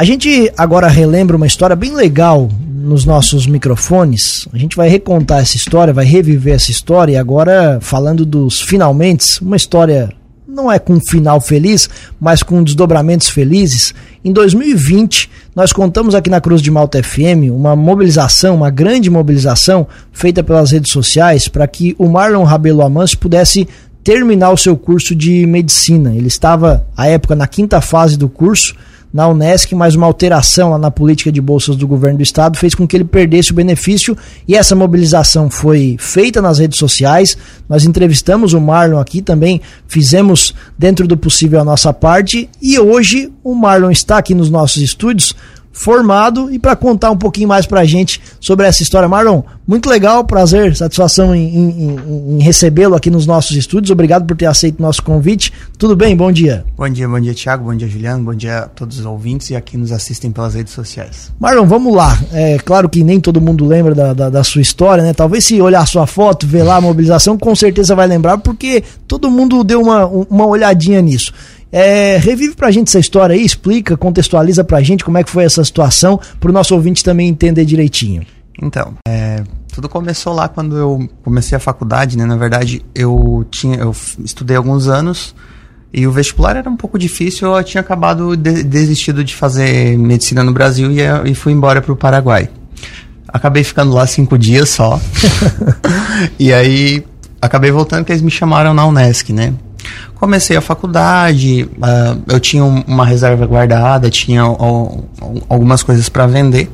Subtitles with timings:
[0.00, 4.48] A gente agora relembra uma história bem legal nos nossos microfones.
[4.50, 9.42] A gente vai recontar essa história, vai reviver essa história e agora falando dos finalmente,
[9.42, 10.10] uma história
[10.48, 13.92] não é com um final feliz, mas com desdobramentos felizes.
[14.24, 19.86] Em 2020, nós contamos aqui na Cruz de Malta FM uma mobilização, uma grande mobilização
[20.12, 23.68] feita pelas redes sociais para que o Marlon Rabelo Amâncio pudesse
[24.02, 26.16] terminar o seu curso de medicina.
[26.16, 28.74] Ele estava, à época, na quinta fase do curso
[29.12, 32.86] na Unesc, mas uma alteração na política de bolsas do governo do estado fez com
[32.86, 34.16] que ele perdesse o benefício.
[34.46, 37.36] E essa mobilização foi feita nas redes sociais.
[37.68, 42.48] Nós entrevistamos o Marlon aqui também, fizemos dentro do possível a nossa parte.
[42.62, 45.34] E hoje o Marlon está aqui nos nossos estúdios
[45.80, 49.08] formado e para contar um pouquinho mais para a gente sobre essa história.
[49.08, 51.96] Marlon, muito legal, prazer, satisfação em, em,
[52.36, 53.90] em recebê-lo aqui nos nossos estúdios.
[53.90, 55.50] Obrigado por ter aceito o nosso convite.
[55.78, 56.14] Tudo bem?
[56.14, 56.66] Bom dia.
[56.76, 57.64] Bom dia, bom dia, Tiago.
[57.64, 58.22] Bom dia, Juliano.
[58.22, 61.32] Bom dia a todos os ouvintes e a quem nos assistem pelas redes sociais.
[61.40, 62.18] Marlon, vamos lá.
[62.30, 65.14] É claro que nem todo mundo lembra da, da, da sua história, né?
[65.14, 69.30] Talvez se olhar sua foto, ver lá a mobilização, com certeza vai lembrar, porque todo
[69.30, 71.32] mundo deu uma, uma olhadinha nisso.
[71.72, 75.44] É, revive pra gente essa história aí, explica, contextualiza pra gente como é que foi
[75.44, 78.26] essa situação, pro nosso ouvinte também entender direitinho.
[78.60, 82.26] Então, é, tudo começou lá quando eu comecei a faculdade, né?
[82.26, 85.34] Na verdade, eu tinha, eu estudei alguns anos
[85.92, 87.56] e o vestibular era um pouco difícil.
[87.56, 91.92] Eu tinha acabado de, desistido de fazer medicina no Brasil e, e fui embora para
[91.92, 92.50] o Paraguai.
[93.28, 95.00] Acabei ficando lá cinco dias só.
[96.38, 97.04] e aí
[97.40, 99.54] acabei voltando que eles me chamaram na Unesc, né?
[100.14, 105.04] Comecei a faculdade, uh, eu tinha uma reserva guardada, tinha uh,
[105.48, 106.70] algumas coisas para vender.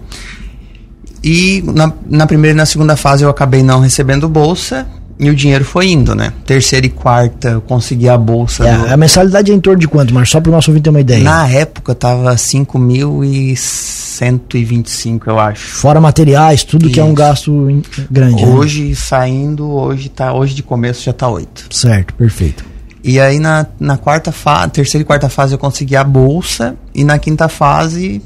[1.22, 4.86] E na, na primeira e na segunda fase eu acabei não recebendo bolsa
[5.18, 6.30] e o dinheiro foi indo, né?
[6.44, 8.64] Terceira e quarta eu consegui a bolsa.
[8.66, 8.86] É, do...
[8.92, 11.00] A mensalidade é em torno de quanto, mas só para o nosso ouvinte ter uma
[11.00, 11.24] ideia.
[11.24, 15.66] Na época tava 5.125, eu acho.
[15.66, 16.94] Fora materiais, tudo Isso.
[16.94, 18.44] que é um gasto grande.
[18.44, 18.52] Né?
[18.52, 18.94] Hoje né?
[18.94, 21.68] saindo, hoje tá, hoje de começo já tá 8.
[21.70, 22.75] Certo, perfeito.
[23.06, 27.04] E aí na, na quarta fase, terceira e quarta fase eu consegui a bolsa e
[27.04, 28.20] na quinta fase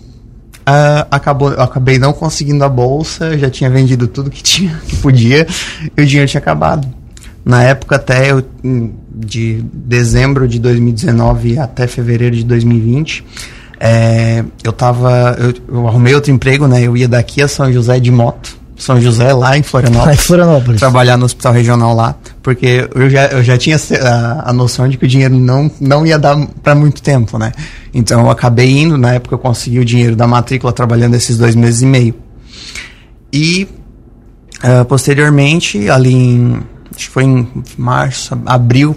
[0.61, 4.97] uh, acabou, eu acabei não conseguindo a bolsa, já tinha vendido tudo que tinha, que
[4.97, 5.47] podia,
[5.95, 6.89] e o dinheiro tinha acabado.
[7.45, 8.43] Na época até eu,
[9.15, 13.23] de dezembro de 2019 até fevereiro de 2020,
[13.79, 16.83] é, eu tava, eu, eu arrumei outro emprego, né?
[16.83, 20.07] Eu ia daqui a São José de moto são José, lá em Florianópolis.
[20.07, 20.81] Lá em Florianópolis.
[20.81, 24.97] Trabalhar no hospital regional lá, porque eu já, eu já tinha a, a noção de
[24.97, 27.53] que o dinheiro não, não ia dar para muito tempo, né?
[27.93, 31.55] Então eu acabei indo, na época eu consegui o dinheiro da matrícula trabalhando esses dois
[31.55, 32.15] meses e meio.
[33.31, 33.69] E
[34.65, 36.63] uh, posteriormente, ali em,
[36.95, 37.47] acho que foi em
[37.77, 38.97] março, abril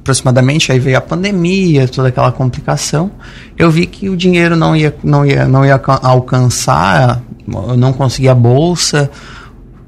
[0.00, 3.10] aproximadamente, aí veio a pandemia, toda aquela complicação.
[3.56, 8.34] Eu vi que o dinheiro não ia, não ia, não ia alcançar eu não conseguia
[8.34, 9.10] bolsa,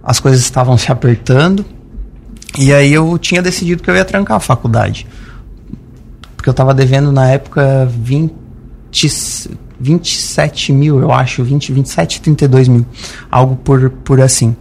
[0.02, 1.64] as coisas estavam se apertando.
[2.58, 5.06] E aí eu tinha decidido que eu ia trancar a faculdade.
[6.36, 8.34] Porque eu estava devendo na época 20,
[9.78, 12.86] 27 mil, eu acho, 20, 27, 32 mil.
[13.30, 14.54] Algo por, por assim.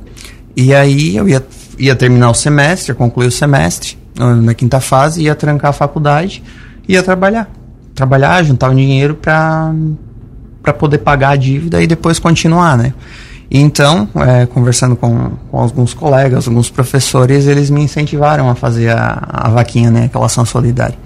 [0.55, 1.45] E aí eu ia,
[1.77, 3.97] ia terminar o semestre, concluir o semestre,
[4.43, 6.43] na quinta fase, ia trancar a faculdade,
[6.87, 7.49] ia trabalhar.
[7.95, 9.73] Trabalhar, juntar um dinheiro para
[10.61, 12.93] para poder pagar a dívida e depois continuar, né?
[13.53, 19.27] Então, é, conversando com, com, alguns colegas, alguns professores, eles me incentivaram a fazer a,
[19.27, 20.05] a vaquinha, né?
[20.05, 20.97] Aquela ação solidária.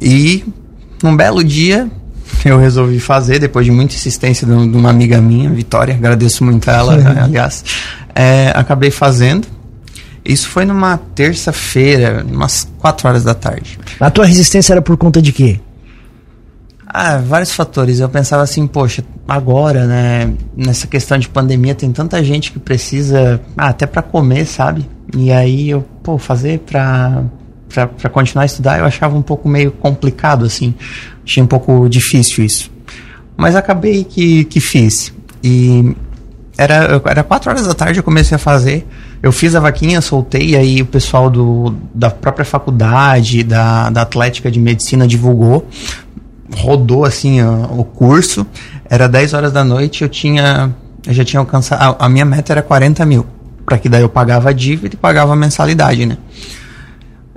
[0.00, 0.44] E,
[1.00, 1.88] num belo dia,
[2.44, 6.72] eu resolvi fazer, depois de muita insistência de, uma amiga minha, Vitória, agradeço muito a
[6.72, 7.64] ela, aliás,
[8.12, 9.46] é, acabei fazendo.
[10.24, 13.78] Isso foi numa terça-feira, umas 4 horas da tarde.
[14.00, 15.60] A tua resistência era por conta de quê?
[16.98, 18.00] Ah, vários fatores.
[18.00, 23.38] Eu pensava assim, poxa, agora, né, nessa questão de pandemia, tem tanta gente que precisa,
[23.54, 24.88] ah, até para comer, sabe?
[25.14, 27.22] E aí eu, pô, fazer pra,
[27.68, 30.74] pra, pra continuar a estudar, eu achava um pouco meio complicado, assim.
[31.22, 32.70] Achei um pouco difícil isso.
[33.36, 35.12] Mas acabei que, que fiz.
[35.44, 35.94] E
[36.56, 38.86] era, era quatro horas da tarde, eu comecei a fazer.
[39.22, 44.50] Eu fiz a vaquinha, soltei, aí o pessoal do, da própria faculdade, da, da Atlética
[44.50, 45.68] de Medicina divulgou
[46.54, 48.46] rodou assim o curso,
[48.88, 50.74] era 10 horas da noite, eu tinha.
[51.06, 51.96] Eu já tinha alcançado.
[51.98, 53.26] A, minha meta era 40 mil.
[53.64, 56.18] Pra que daí eu pagava a dívida e pagava a mensalidade, né?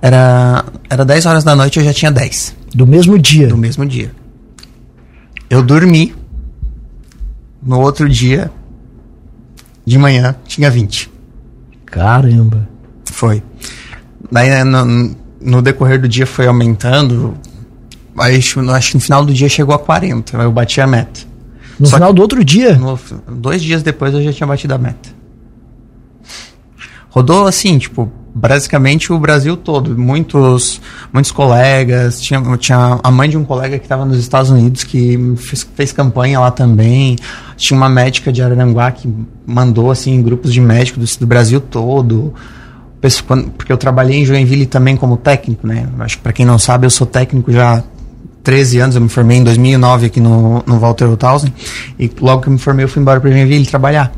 [0.01, 2.55] Era, era 10 horas da noite eu já tinha 10.
[2.73, 3.47] Do mesmo dia?
[3.47, 4.11] Do mesmo dia.
[5.49, 6.15] Eu dormi.
[7.61, 8.49] No outro dia,
[9.85, 11.11] de manhã, tinha 20.
[11.85, 12.67] Caramba.
[13.05, 13.43] Foi.
[14.31, 17.35] Daí no, no decorrer do dia foi aumentando,
[18.19, 21.21] acho que no final do dia chegou a 40, aí eu bati a meta.
[21.79, 22.75] No Só final do outro dia?
[22.75, 25.09] No, dois dias depois eu já tinha batido a meta.
[27.09, 29.97] Rodou assim, tipo, basicamente o Brasil todo.
[29.97, 30.81] Muitos,
[31.11, 32.21] muitos colegas.
[32.21, 35.91] Tinha, tinha a mãe de um colega que estava nos Estados Unidos que fez, fez,
[35.91, 37.15] campanha lá também.
[37.57, 39.11] Tinha uma médica de Araranguá que
[39.45, 42.33] mandou assim grupos de médicos do, do Brasil todo.
[43.57, 45.87] Porque eu trabalhei em Joinville também como técnico, né?
[45.99, 47.81] Acho que para quem não sabe, eu sou técnico já
[48.49, 51.53] 13 anos, eu me formei em 2009 aqui no, no Walter Wuthausen,
[51.99, 54.11] e logo que eu me formei eu fui embora para Joinville trabalhar.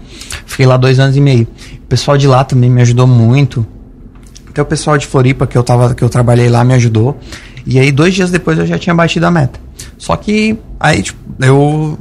[0.45, 1.45] Fiquei lá dois anos e meio.
[1.83, 3.67] O pessoal de lá também me ajudou muito.
[4.47, 7.19] Até o pessoal de Floripa que eu, tava, que eu trabalhei lá me ajudou.
[7.65, 9.59] E aí dois dias depois eu já tinha batido a meta.
[9.97, 11.99] Só que aí, tipo, eu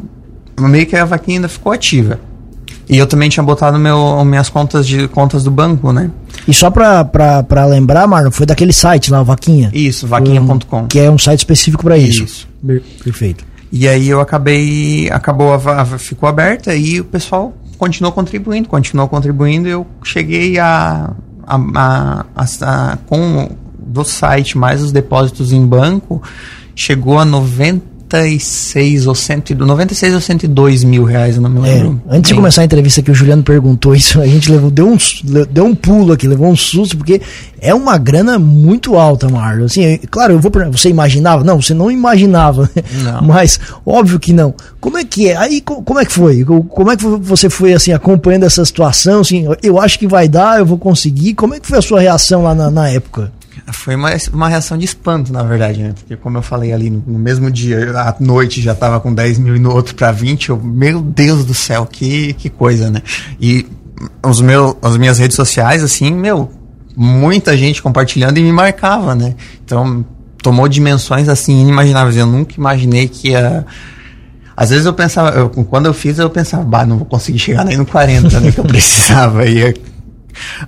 [0.56, 2.20] meio que a vaquinha ainda ficou ativa.
[2.88, 6.08] E eu também tinha botado meu, minhas contas de contas do banco, né?
[6.50, 9.70] E só pra, pra, pra lembrar, Marlon, foi daquele site lá, o Vaquinha.
[9.72, 10.86] Isso, vaquinha.com.
[10.88, 12.24] Que é um site específico para isso.
[12.24, 12.48] Isso.
[13.04, 13.44] Perfeito.
[13.72, 19.68] E aí eu acabei, acabou, a, ficou aberta e o pessoal continuou contribuindo, continuou contribuindo.
[19.68, 21.12] Eu cheguei a,
[21.46, 23.48] a, a, a, a com
[23.78, 26.20] do site mais os depósitos em banco,
[26.74, 32.02] chegou a 90 96 ou, 100, 96 ou 102 mil reais, eu não me lembro.
[32.08, 34.88] É, antes de começar a entrevista que o Juliano perguntou isso, a gente levou, deu
[34.88, 34.98] um,
[35.48, 37.22] deu um pulo aqui, levou um susto, porque
[37.60, 39.66] é uma grana muito alta, Marlon.
[39.66, 41.44] Assim, claro, eu vou você imaginava?
[41.44, 42.68] Não, você não imaginava.
[43.04, 43.22] Não.
[43.28, 44.54] Mas, óbvio que não.
[44.80, 45.36] Como é que é?
[45.36, 46.44] Aí, como é que foi?
[46.44, 49.20] Como é que você foi, assim, acompanhando essa situação?
[49.20, 51.34] Assim, eu acho que vai dar, eu vou conseguir.
[51.34, 53.30] Como é que foi a sua reação lá na, na época?
[53.72, 55.94] Foi uma, uma reação de espanto, na verdade, né?
[55.98, 59.38] Porque, como eu falei ali, no, no mesmo dia, à noite já tava com 10
[59.38, 60.50] mil e no outro para 20.
[60.50, 63.02] Eu, meu Deus do céu, que, que coisa, né?
[63.40, 63.66] E
[64.22, 66.50] os meus, as minhas redes sociais, assim, meu,
[66.96, 69.34] muita gente compartilhando e me marcava, né?
[69.64, 70.04] Então,
[70.42, 72.16] tomou dimensões, assim, inimagináveis.
[72.16, 73.64] Eu nunca imaginei que ia.
[74.56, 77.64] Às vezes eu pensava, eu, quando eu fiz, eu pensava, bah, não vou conseguir chegar
[77.64, 79.46] nem no 40, né, que eu precisava.
[79.48, 79.89] E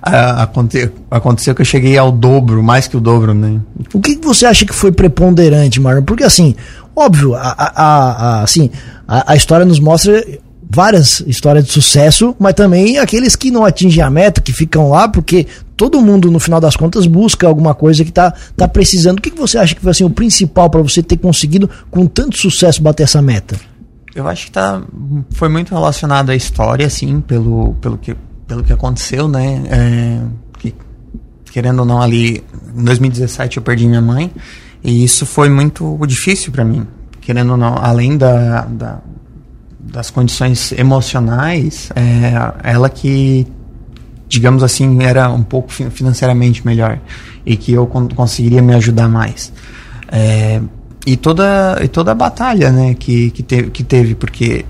[0.01, 3.59] aconte, aconteceu que eu cheguei ao dobro, mais que o dobro, né?
[3.93, 6.03] O que você acha que foi preponderante, Marlon?
[6.03, 6.55] Porque assim,
[6.95, 8.69] óbvio, a, a, a, assim,
[9.07, 10.23] a, a história nos mostra
[10.73, 15.07] várias histórias de sucesso, mas também aqueles que não atingem a meta, que ficam lá,
[15.07, 15.45] porque
[15.77, 19.19] todo mundo, no final das contas, busca alguma coisa que está tá precisando.
[19.19, 22.07] O que, que você acha que foi assim, o principal para você ter conseguido, com
[22.07, 23.55] tanto sucesso, bater essa meta?
[24.15, 24.81] Eu acho que tá,
[25.31, 28.15] foi muito relacionado à história, assim, pelo, pelo que
[28.47, 29.63] pelo que aconteceu, né?
[29.69, 30.21] É,
[30.59, 30.75] que,
[31.45, 32.43] querendo ou não, ali
[32.75, 34.31] em 2017 eu perdi minha mãe
[34.83, 36.85] e isso foi muito difícil para mim.
[37.21, 38.99] Querendo ou não, além da, da
[39.93, 43.45] das condições emocionais, é, ela que,
[44.27, 46.99] digamos assim, era um pouco financeiramente melhor
[47.45, 49.53] e que eu conseguiria me ajudar mais.
[50.11, 50.59] É,
[51.05, 54.63] e toda e toda a batalha né que que teve, que teve porque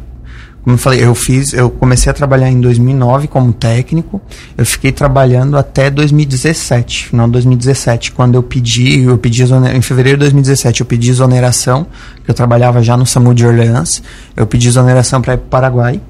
[0.64, 4.22] como eu falei, eu fiz, eu comecei a trabalhar em 2009 como técnico.
[4.58, 10.18] Eu fiquei trabalhando até 2017, final de 2017, quando eu pedi, eu pedi em fevereiro
[10.18, 11.86] de 2017, eu pedi exoneração,
[12.24, 14.02] que eu trabalhava já no SAMU de Orleans.
[14.38, 16.02] Eu pedi exoneração para ir para o Paraguai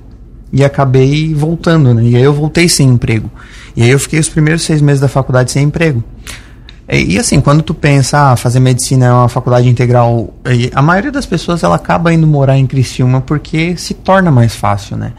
[0.51, 2.03] e acabei voltando, né?
[2.03, 3.31] E aí eu voltei sem emprego.
[3.75, 6.03] E aí eu fiquei os primeiros seis meses da faculdade sem emprego.
[6.93, 10.33] E, e, assim, quando tu pensa, ah, fazer medicina é uma faculdade integral,
[10.73, 14.95] a maioria das pessoas ela acaba indo morar em Criciúma porque se torna mais fácil,
[14.95, 15.13] né?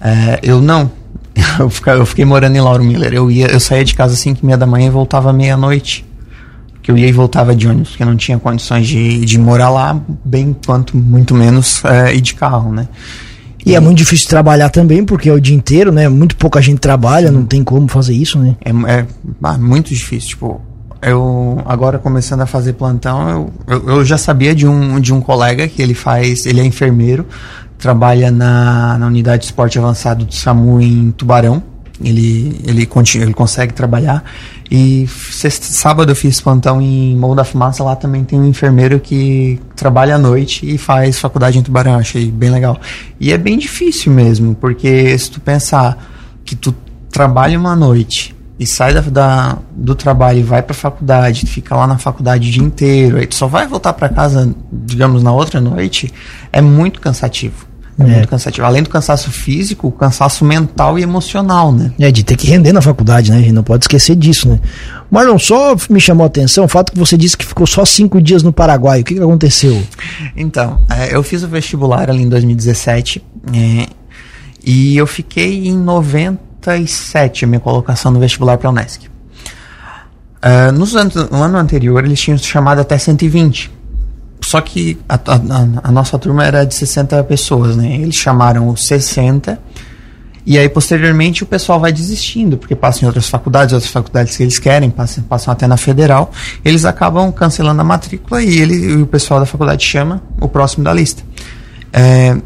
[0.00, 0.90] É, eu não.
[1.58, 3.12] Eu, fiquei, eu fiquei morando em Lauro Miller.
[3.12, 6.04] Eu, ia, eu saía de casa às 5 e meia da manhã e voltava meia-noite.
[6.80, 9.98] Que eu ia e voltava de ônibus, porque não tinha condições de, de morar lá,
[10.24, 12.86] bem quanto, muito menos, é, ir de carro, né?
[13.64, 16.08] E, e é muito difícil trabalhar também, porque é o dia inteiro, né?
[16.08, 17.34] Muito pouca gente trabalha, Sim.
[17.34, 18.54] não tem como fazer isso, né?
[18.64, 19.06] É, é
[19.42, 20.60] ah, muito difícil, tipo
[21.04, 25.20] eu agora começando a fazer plantão, eu, eu, eu, já sabia de um, de um
[25.20, 27.26] colega que ele faz, ele é enfermeiro,
[27.78, 31.62] trabalha na, na unidade de esporte avançado do SAMU em Tubarão.
[32.02, 34.24] Ele, ele, continua, ele consegue trabalhar.
[34.68, 38.98] E sexta, sábado eu fiz plantão em Morro da Fumaça, lá também tem um enfermeiro
[38.98, 42.80] que trabalha à noite e faz faculdade em Tubarão, achei bem legal.
[43.20, 45.96] E é bem difícil mesmo, porque se tu pensar
[46.44, 46.74] que tu
[47.10, 51.74] trabalha uma noite e sai da, da, do trabalho e vai para a faculdade, fica
[51.74, 55.32] lá na faculdade o dia inteiro, aí tu só vai voltar para casa, digamos, na
[55.32, 56.12] outra noite,
[56.52, 57.66] é muito cansativo.
[57.98, 58.66] É, é, muito cansativo.
[58.66, 61.92] Além do cansaço físico, o cansaço mental e emocional, né?
[61.98, 63.38] É, de ter que render na faculdade, né?
[63.38, 64.60] A gente não pode esquecer disso, né?
[65.10, 68.20] Marlon, só me chamou a atenção o fato que você disse que ficou só cinco
[68.20, 69.00] dias no Paraguai.
[69.00, 69.80] O que, que aconteceu?
[70.36, 73.86] Então, é, eu fiz o vestibular ali em 2017 é,
[74.64, 79.06] e eu fiquei em 90 97 a minha colocação no vestibular para a Unesc.
[79.06, 83.70] Uh, no ano anterior eles tinham chamado até 120.
[84.42, 87.96] só que a, a, a, nossa turma era de 60 pessoas, né?
[87.96, 89.58] Eles chamaram os 60
[90.44, 94.42] e aí posteriormente o pessoal vai desistindo, porque passam em outras faculdades, outras faculdades que
[94.42, 96.30] eles querem, passam, passam até na federal,
[96.62, 100.92] eles acabam cancelando a matrícula e, ele, o pessoal da faculdade chama o próximo da
[100.92, 101.22] lista.
[101.90, 102.36] É,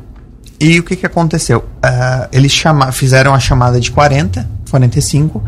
[0.61, 1.59] e o que, que aconteceu?
[1.59, 5.43] Uh, eles chama, fizeram a chamada de 40, 45,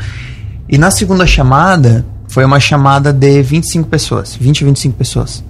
[0.69, 5.45] e na segunda chamada foi uma chamada de 25 pessoas, 20, 25 pessoas.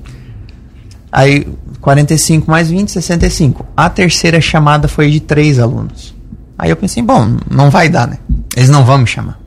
[1.13, 1.47] Aí
[1.81, 3.67] 45 mais 20, 65.
[3.77, 6.15] A terceira chamada foi de três alunos.
[6.59, 8.19] Aí eu pensei, bom, não vai dar, né?
[8.57, 9.39] Eles não vão me chamar.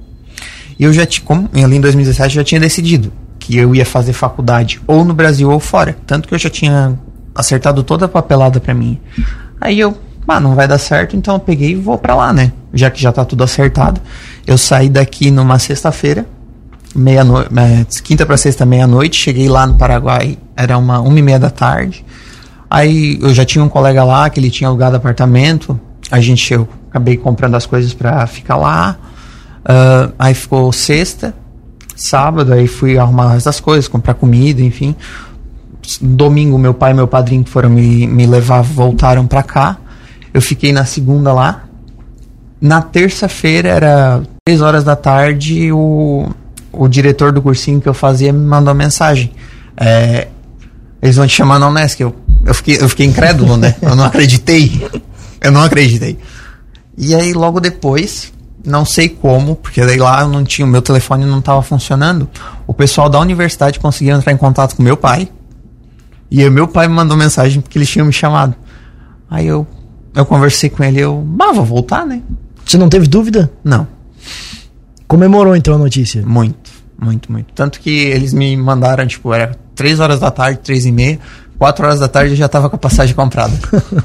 [0.77, 4.13] E eu já tinha, como ali em 2017, já tinha decidido que eu ia fazer
[4.13, 5.95] faculdade ou no Brasil ou fora.
[6.07, 6.97] Tanto que eu já tinha
[7.35, 8.99] acertado toda a papelada para mim.
[9.63, 12.51] Aí eu, ah, não vai dar certo, então eu peguei e vou para lá, né?
[12.73, 14.01] Já que já tá tudo acertado.
[14.45, 16.25] Eu saí daqui numa sexta-feira,
[16.93, 21.39] meia-noite, é, quinta para sexta, meia-noite, cheguei lá no Paraguai, era uma uma e meia
[21.39, 22.05] da tarde.
[22.69, 25.79] Aí eu já tinha um colega lá que ele tinha alugado apartamento.
[26.11, 28.97] A gente, eu acabei comprando as coisas para ficar lá.
[29.61, 31.33] Uh, aí ficou sexta,
[31.95, 34.93] sábado, aí fui arrumar as coisas, comprar comida, enfim
[36.01, 39.77] domingo meu pai e meu padrinho foram me, me levar, voltaram para cá.
[40.33, 41.63] Eu fiquei na segunda lá.
[42.59, 46.29] Na terça-feira, era 3 horas da tarde, o,
[46.71, 49.31] o diretor do cursinho que eu fazia me mandou uma mensagem.
[49.75, 50.27] É,
[51.01, 51.99] eles vão te chamar na Unesc.
[51.99, 53.75] Eu, eu, fiquei, eu fiquei incrédulo, né?
[53.81, 54.87] Eu não acreditei.
[55.41, 56.17] Eu não acreditei.
[56.97, 58.31] E aí, logo depois,
[58.65, 62.29] não sei como, porque daí lá eu não tinha, o meu telefone não estava funcionando.
[62.65, 65.27] O pessoal da universidade conseguiu entrar em contato com meu pai
[66.33, 68.55] e aí meu pai me mandou mensagem porque eles tinham me chamado.
[69.29, 69.67] Aí eu,
[70.15, 72.23] eu conversei com ele, eu, ah, vou voltar, né?
[72.65, 73.51] Você não teve dúvida?
[73.63, 73.87] Não.
[75.07, 76.25] Comemorou então a notícia?
[76.25, 77.53] Muito, muito, muito.
[77.53, 81.19] Tanto que eles me mandaram, tipo, era três horas da tarde, três e meia.
[81.63, 83.53] 4 horas da tarde eu já estava com a passagem comprada.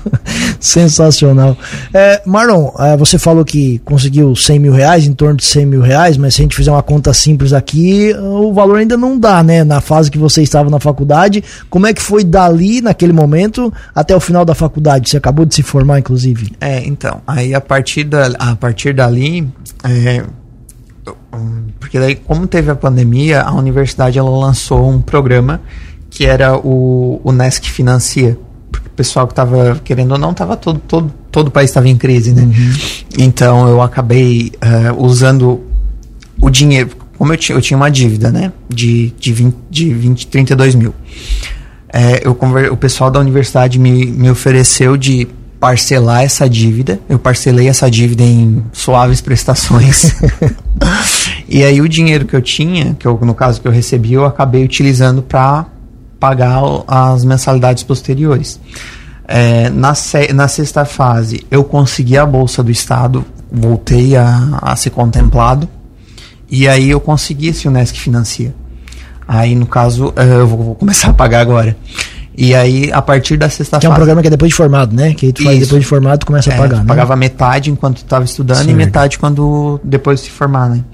[0.61, 1.57] Sensacional.
[1.93, 5.81] É, Marlon, é, você falou que conseguiu 100 mil reais, em torno de 100 mil
[5.81, 9.43] reais, mas se a gente fizer uma conta simples aqui, o valor ainda não dá,
[9.43, 9.65] né?
[9.65, 14.15] Na fase que você estava na faculdade, como é que foi dali, naquele momento, até
[14.15, 15.11] o final da faculdade?
[15.11, 16.53] Você acabou de se formar, inclusive.
[16.61, 19.49] É, então, aí a partir, da, a partir dali,
[19.83, 20.23] é,
[21.81, 25.61] porque daí, como teve a pandemia, a universidade ela lançou um programa
[26.11, 28.39] que era o, o NESC Financia.
[28.71, 31.89] Porque o pessoal que estava querendo ou não, tava todo, todo, todo o país estava
[31.89, 32.43] em crise, né?
[32.43, 32.73] Uhum.
[33.19, 35.63] Então eu acabei uh, usando
[36.41, 36.91] o dinheiro.
[37.17, 38.53] Como eu tinha, eu tinha uma dívida, né?
[38.69, 40.95] De, de, 20, de 20 32 mil.
[41.93, 45.27] É, eu conver, o pessoal da universidade me, me ofereceu de
[45.59, 47.01] parcelar essa dívida.
[47.09, 50.15] Eu parcelei essa dívida em suaves prestações.
[51.49, 54.25] e aí o dinheiro que eu tinha, que eu, no caso que eu recebi, eu
[54.25, 55.67] acabei utilizando para
[56.19, 58.61] pagar as mensalidades posteriores.
[59.27, 59.93] É, na,
[60.35, 65.69] na sexta fase, eu consegui a bolsa do Estado, voltei a, a ser contemplado,
[66.51, 68.55] e aí eu consegui esse Unesc Financia.
[69.27, 71.77] Aí, no caso, eu vou, vou começar a pagar agora.
[72.41, 73.81] E aí, a partir da sexta fase.
[73.81, 75.13] Que é um programa que é depois de formado, né?
[75.13, 76.85] Que tu faz depois de formado, tu começa é, a pagar, né?
[76.87, 80.85] Pagava metade enquanto estava estudando e metade quando depois de se formar, né?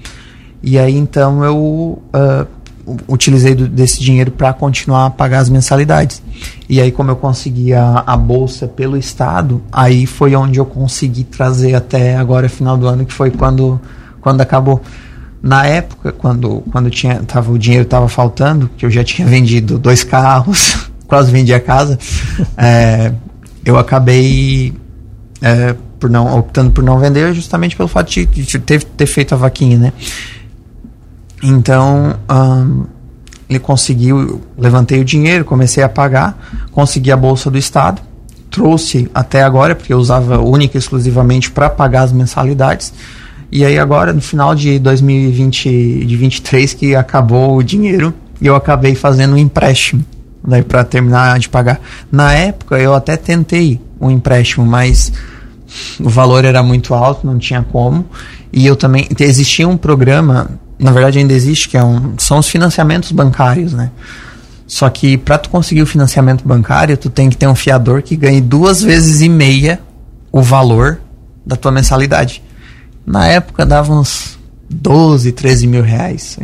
[0.61, 2.47] E aí, então, eu uh,
[3.07, 6.21] utilizei do, desse dinheiro para continuar a pagar as mensalidades.
[6.69, 11.23] E aí, como eu consegui a, a, bolsa pelo Estado, aí foi onde eu consegui
[11.23, 13.79] trazer até agora, final do ano, que foi quando,
[14.21, 14.81] quando acabou.
[15.41, 19.77] Na época, quando, quando tinha, tava, o dinheiro estava faltando, que eu já tinha vendido
[19.77, 21.97] dois carros, quase vendi a casa,
[22.57, 23.11] é,
[23.63, 24.73] eu acabei
[25.41, 29.33] é, por não, optando por não vender justamente pelo fato de, de ter, ter feito
[29.33, 29.93] a vaquinha, né?
[31.43, 32.15] Então,
[33.49, 36.37] ele conseguiu, levantei o dinheiro, comecei a pagar,
[36.71, 38.01] consegui a bolsa do Estado,
[38.49, 42.93] trouxe até agora, porque eu usava única e exclusivamente para pagar as mensalidades.
[43.51, 48.95] E aí agora, no final de 2020, de 23, que acabou o dinheiro, eu acabei
[48.95, 50.03] fazendo um empréstimo
[50.47, 51.79] daí para terminar de pagar.
[52.11, 55.11] Na época eu até tentei um empréstimo, mas
[55.99, 58.05] o valor era muito alto, não tinha como.
[58.51, 62.47] E eu também existia um programa na verdade ainda existe, que é um, são os
[62.47, 63.91] financiamentos bancários, né?
[64.67, 68.15] Só que para tu conseguir o financiamento bancário, tu tem que ter um fiador que
[68.15, 69.79] ganhe duas vezes e meia
[70.31, 70.99] o valor
[71.45, 72.41] da tua mensalidade.
[73.05, 74.39] Na época dava uns
[74.69, 76.37] 12, 13 mil reais.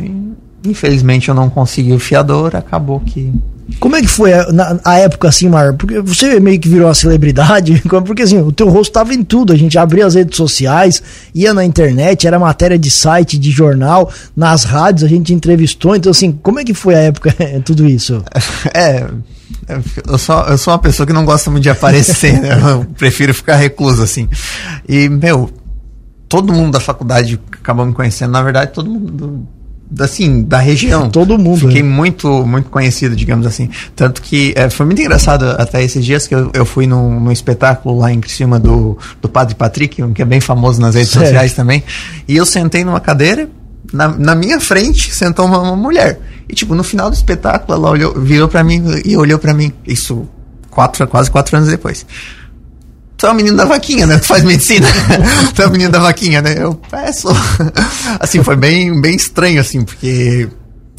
[0.64, 3.32] Infelizmente eu não consegui o fiador, acabou que
[3.78, 5.74] Como é que foi a, na, a época assim, Mar?
[5.74, 9.52] Porque você meio que virou uma celebridade, porque assim, o teu rosto estava em tudo,
[9.52, 11.02] a gente abria as redes sociais,
[11.34, 16.10] ia na internet, era matéria de site, de jornal, nas rádios a gente entrevistou, então
[16.10, 18.22] assim, como é que foi a época, tudo isso?
[18.74, 19.06] É,
[20.08, 22.50] eu sou, eu sou uma pessoa que não gosta muito de aparecer, né?
[22.72, 24.28] Eu prefiro ficar recluso, assim.
[24.88, 25.50] E, meu,
[26.28, 28.32] todo mundo da faculdade acabou me conhecendo.
[28.32, 29.46] Na verdade, todo mundo
[30.00, 31.10] assim, da região.
[31.10, 31.60] Todo mundo.
[31.60, 31.84] Fiquei é.
[31.84, 33.68] muito, muito conhecido, digamos assim.
[33.94, 37.32] Tanto que é, foi muito engraçado até esses dias que eu, eu fui num, num,
[37.32, 41.52] espetáculo lá em cima do, do Padre Patrick, que é bem famoso nas redes sociais
[41.54, 41.82] também.
[42.26, 43.48] E eu sentei numa cadeira,
[43.92, 46.18] na, na minha frente sentou uma, uma, mulher.
[46.48, 49.72] E, tipo, no final do espetáculo, ela olhou, virou para mim e olhou para mim.
[49.86, 50.26] Isso
[50.70, 52.06] quatro, quase quatro anos depois
[53.22, 54.18] tu é o menino da vaquinha, né?
[54.18, 54.88] Tu faz medicina.
[55.54, 56.56] tu é o menino da vaquinha, né?
[56.58, 57.28] Eu peço.
[58.18, 60.48] assim, foi bem, bem estranho, assim, porque.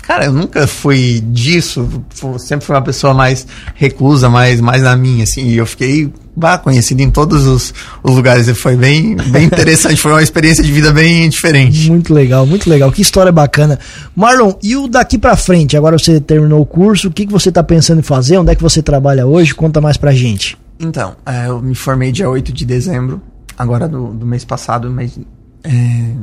[0.01, 1.89] Cara, eu nunca fui disso.
[2.37, 5.47] Sempre fui uma pessoa mais reclusa, mais, mais na minha, assim.
[5.47, 8.47] E eu fiquei bah, conhecido em todos os, os lugares.
[8.47, 9.97] E foi bem, bem interessante.
[9.97, 11.89] foi uma experiência de vida bem diferente.
[11.89, 12.89] Muito legal, muito legal.
[12.89, 13.77] Que história bacana.
[14.15, 15.75] Marlon, e o daqui pra frente?
[15.75, 17.09] Agora você terminou o curso.
[17.09, 18.37] O que, que você tá pensando em fazer?
[18.37, 19.53] Onde é que você trabalha hoje?
[19.53, 20.57] Conta mais pra gente.
[20.83, 23.21] Então, é, eu me formei dia 8 de dezembro,
[23.57, 25.17] agora do, do mês passado, mas
[25.63, 26.13] é,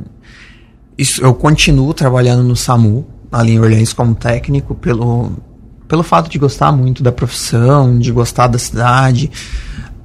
[0.98, 5.30] isso, eu continuo trabalhando no SAMU, ali em Orleans como técnico, pelo,
[5.88, 9.30] pelo fato de gostar muito da profissão, de gostar da cidade,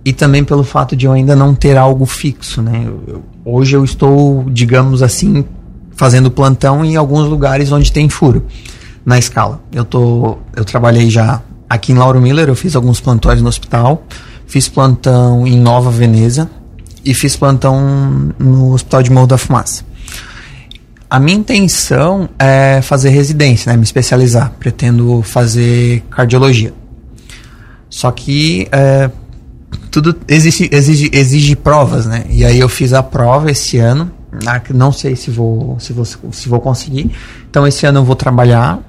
[0.06, 2.84] e também pelo fato de eu ainda não ter algo fixo, né?
[2.86, 5.44] Eu, eu, hoje eu estou, digamos assim,
[5.96, 8.46] fazendo plantão em alguns lugares onde tem furo
[9.04, 9.62] na escala.
[9.74, 14.04] Eu tô, eu trabalhei já aqui em Lauro Miller, eu fiz alguns plantões no hospital
[14.48, 16.50] fiz plantão em Nova Veneza
[17.04, 19.84] e fiz plantão no Hospital de Morro da Fumaça.
[21.10, 24.52] A minha intenção é fazer residência, né, me especializar.
[24.60, 26.74] Pretendo fazer cardiologia.
[27.90, 29.10] Só que é,
[29.92, 32.26] tudo exige, exige, exige provas, né?
[32.30, 34.12] E aí eu fiz a prova esse ano.
[34.74, 37.12] Não sei se vou, se vou, se vou conseguir.
[37.50, 38.82] Então esse ano eu vou trabalhar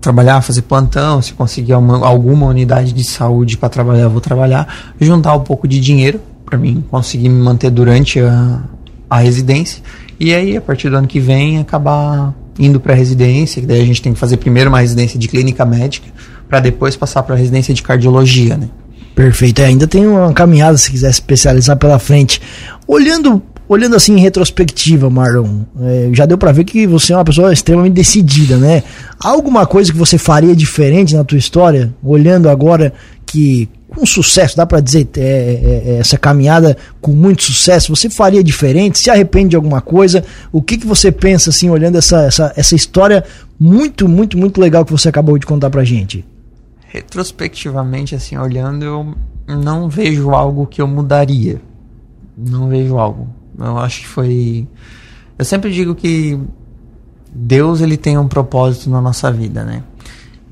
[0.00, 5.34] trabalhar, fazer plantão, se conseguir uma, alguma unidade de saúde para trabalhar, vou trabalhar, juntar
[5.34, 8.60] um pouco de dinheiro para mim conseguir me manter durante a,
[9.08, 9.82] a residência
[10.18, 13.80] e aí a partir do ano que vem acabar indo para a residência, que daí
[13.80, 16.06] a gente tem que fazer primeiro uma residência de clínica médica
[16.48, 18.68] para depois passar para a residência de cardiologia, né?
[19.14, 19.60] Perfeito.
[19.60, 22.40] É, ainda tem uma caminhada se quiser especializar pela frente.
[22.86, 27.24] Olhando olhando assim em retrospectiva, Marlon, é, já deu para ver que você é uma
[27.24, 28.82] pessoa extremamente decidida, né?
[29.18, 32.92] Alguma coisa que você faria diferente na tua história, olhando agora
[33.26, 38.10] que com sucesso, dá para dizer, é, é, é, essa caminhada com muito sucesso, você
[38.10, 38.98] faria diferente?
[38.98, 40.24] Se arrepende de alguma coisa?
[40.50, 43.24] O que, que você pensa, assim, olhando essa, essa, essa história
[43.58, 46.24] muito, muito, muito legal que você acabou de contar pra gente?
[46.88, 49.14] Retrospectivamente, assim, olhando, eu
[49.46, 51.60] não vejo algo que eu mudaria.
[52.36, 53.28] Não vejo algo.
[53.58, 54.66] Eu acho que foi.
[55.38, 56.38] Eu sempre digo que
[57.32, 59.82] Deus ele tem um propósito na nossa vida, né?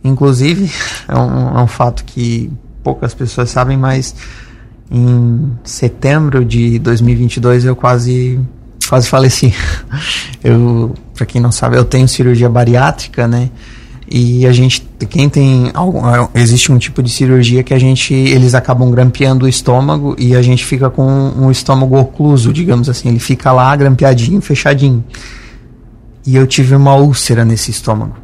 [0.03, 0.71] Inclusive,
[1.09, 2.51] é um, é um fato que
[2.83, 4.15] poucas pessoas sabem, mas
[4.91, 8.41] em setembro de 2022 eu quase
[8.89, 9.55] quase faleci.
[10.45, 13.49] Eu, para quem não sabe, eu tenho cirurgia bariátrica, né?
[14.09, 16.03] E a gente, quem tem algum,
[16.35, 20.43] existe um tipo de cirurgia que a gente, eles acabam grampeando o estômago e a
[20.43, 25.03] gente fica com um estômago ocluso, digamos assim, ele fica lá grampeadinho, fechadinho.
[26.27, 28.17] E eu tive uma úlcera nesse estômago.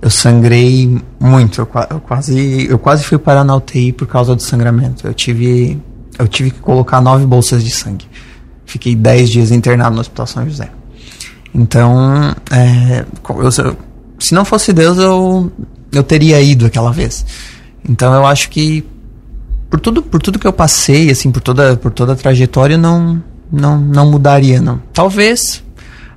[0.00, 4.42] Eu sangrei muito, eu, eu quase, eu quase fui parar na UTI por causa do
[4.42, 5.06] sangramento.
[5.06, 5.80] Eu tive,
[6.18, 8.06] eu tive que colocar nove bolsas de sangue.
[8.66, 10.70] Fiquei dez dias internado no Hospital São José.
[11.54, 13.76] Então, é, eu,
[14.18, 15.50] se não fosse Deus, eu,
[15.92, 17.24] eu teria ido aquela vez.
[17.88, 18.84] Então eu acho que
[19.70, 23.22] por tudo, por tudo que eu passei, assim, por toda, por toda a trajetória, não,
[23.50, 24.80] não, não mudaria, não.
[24.92, 25.64] Talvez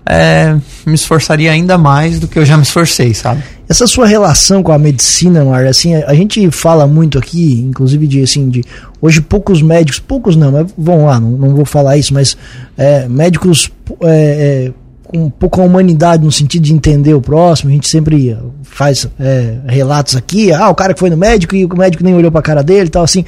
[0.06, 0.56] é,
[0.86, 3.44] me esforçaria ainda mais do que eu já me esforcei, sabe?
[3.68, 8.08] Essa sua relação com a medicina, Mar, assim, a, a, gente fala muito aqui, inclusive
[8.08, 8.64] de assim, de
[9.02, 12.38] hoje poucos médicos, poucos não, mas vão lá, não, não vou falar isso, mas
[12.78, 13.70] é, médicos
[14.02, 14.74] é, é
[15.08, 17.70] com um pouco a humanidade no sentido de entender o próximo.
[17.70, 21.66] A gente sempre faz é, relatos aqui, ah, o cara que foi no médico e
[21.66, 23.24] o médico nem olhou pra cara dele tal, assim.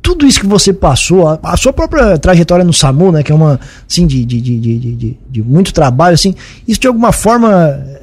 [0.00, 3.34] Tudo isso que você passou, a, a, sua própria trajetória no SAMU, né, que é
[3.34, 6.34] uma, assim, de, de, de, de, de muito trabalho, assim,
[6.66, 7.52] isso de alguma forma,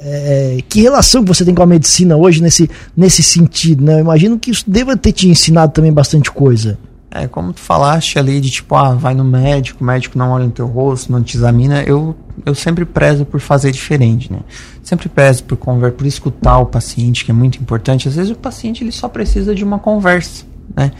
[0.00, 3.94] é, é, que relação que você tem com a medicina hoje nesse, nesse sentido, né?
[3.94, 6.78] Eu imagino que isso deva ter te ensinado também bastante coisa.
[7.22, 10.44] É, como tu falaste ali de tipo, ah, vai no médico, o médico não olha
[10.44, 14.40] no teu rosto, não te examina, eu, eu sempre prezo por fazer diferente, né?
[14.86, 18.08] sempre peço por conver, por escutar o paciente, que é muito importante.
[18.08, 20.92] Às vezes o paciente ele só precisa de uma conversa, né?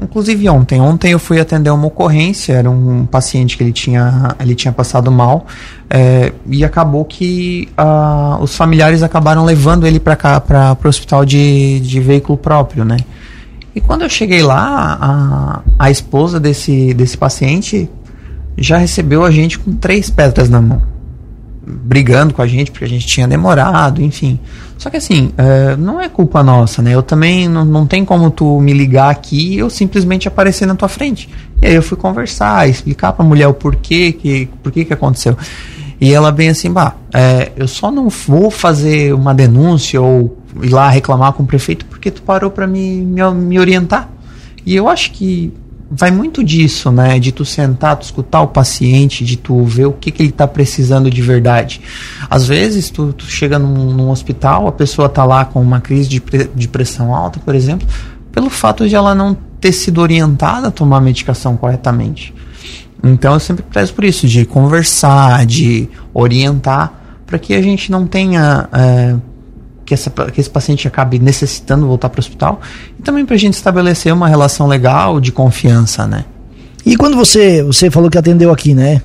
[0.00, 4.54] Inclusive ontem, ontem eu fui atender uma ocorrência, era um paciente que ele tinha, ele
[4.54, 5.46] tinha passado mal
[5.90, 11.24] é, e acabou que uh, os familiares acabaram levando ele para cá, para o hospital
[11.24, 12.98] de, de veículo próprio, né?
[13.78, 17.88] E quando eu cheguei lá, a, a esposa desse, desse paciente
[18.56, 20.82] já recebeu a gente com três pedras na mão
[21.64, 24.40] brigando com a gente porque a gente tinha demorado, enfim.
[24.76, 26.92] Só que assim, é, não é culpa nossa, né?
[26.92, 30.74] Eu também não, não tem como tu me ligar aqui e eu simplesmente aparecer na
[30.74, 31.28] tua frente.
[31.62, 35.36] E aí eu fui conversar, explicar pra mulher o porquê que, porquê que aconteceu.
[36.00, 40.70] E ela bem assim, bah, é, eu só não vou fazer uma denúncia ou ir
[40.70, 44.08] lá reclamar com o prefeito porque tu parou para me, me, me orientar.
[44.64, 45.52] E eu acho que
[45.90, 47.18] vai muito disso, né?
[47.18, 50.46] De tu sentar, tu escutar o paciente, de tu ver o que, que ele está
[50.46, 51.80] precisando de verdade.
[52.28, 56.08] Às vezes, tu, tu chega num, num, hospital, a pessoa tá lá com uma crise
[56.08, 56.22] de,
[56.54, 57.86] de pressão alta, por exemplo,
[58.32, 62.34] pelo fato de ela não ter sido orientada a tomar a medicação corretamente.
[63.02, 66.92] Então, eu sempre prezo por isso, de conversar, de orientar,
[67.26, 68.68] para que a gente não tenha.
[68.72, 69.16] É,
[69.88, 72.60] que, essa, que esse paciente acabe necessitando voltar para o hospital
[72.98, 76.26] e também para a gente estabelecer uma relação legal de confiança, né?
[76.84, 79.00] E quando você você falou que atendeu aqui, né?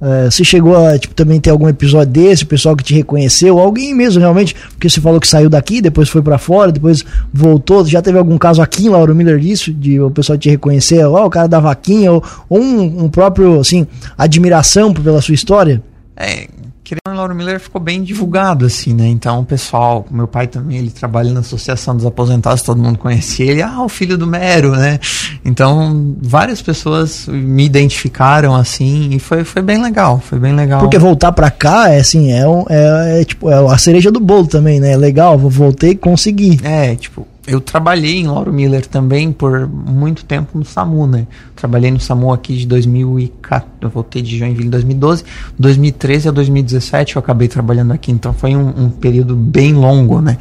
[0.00, 3.58] Uh, você chegou a tipo, também ter algum episódio desse, o pessoal que te reconheceu,
[3.58, 7.84] alguém mesmo realmente, porque você falou que saiu daqui, depois foi para fora, depois voltou.
[7.84, 11.26] Já teve algum caso aqui em Lauro Miller disso, de o pessoal te reconhecer, ó,
[11.26, 15.82] o cara da vaquinha, ou, ou um, um, próprio, assim, admiração pela sua história?
[16.16, 16.46] É,
[16.88, 19.06] querendo Lauro Miller ficou bem divulgado, assim, né?
[19.06, 23.50] Então, o pessoal, meu pai também, ele trabalha na Associação dos Aposentados, todo mundo conhecia
[23.50, 24.98] ele, ah, o filho do Mero, né?
[25.44, 30.80] Então, várias pessoas me identificaram, assim, e foi, foi bem legal, foi bem legal.
[30.80, 34.20] Porque voltar pra cá, é assim, é, um, é, é tipo, é a cereja do
[34.20, 34.92] bolo também, né?
[34.92, 36.58] É legal, voltei e consegui.
[36.62, 41.26] É, tipo, eu trabalhei em Lauro Miller também por muito tempo no SAMU, né?
[41.56, 45.24] Trabalhei no SAMU aqui de 2014, eu voltei de Joinville em 2012,
[45.58, 50.36] 2013 a 2017 eu acabei trabalhando aqui, então foi um, um período bem longo, né?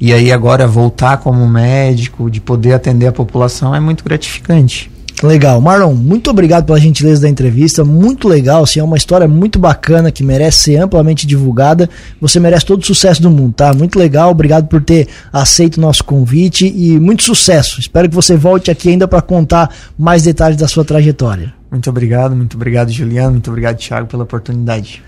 [0.00, 4.90] E aí agora voltar como médico, de poder atender a população é muito gratificante.
[5.22, 5.60] Legal.
[5.60, 7.84] Marlon, muito obrigado pela gentileza da entrevista.
[7.84, 11.90] Muito legal, assim, é uma história muito bacana que merece ser amplamente divulgada.
[12.20, 13.74] Você merece todo o sucesso do mundo, tá?
[13.74, 14.30] Muito legal.
[14.30, 17.80] Obrigado por ter aceito o nosso convite e muito sucesso.
[17.80, 21.52] Espero que você volte aqui ainda para contar mais detalhes da sua trajetória.
[21.70, 23.32] Muito obrigado, muito obrigado, Juliano.
[23.32, 25.02] Muito obrigado, Thiago, pela oportunidade.